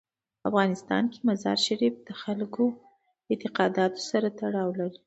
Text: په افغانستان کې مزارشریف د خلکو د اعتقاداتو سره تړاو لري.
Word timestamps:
په 0.39 0.45
افغانستان 0.49 1.03
کې 1.11 1.19
مزارشریف 1.29 1.95
د 2.07 2.09
خلکو 2.21 2.65
د 2.73 2.77
اعتقاداتو 3.31 3.99
سره 4.09 4.27
تړاو 4.39 4.69
لري. 4.79 4.99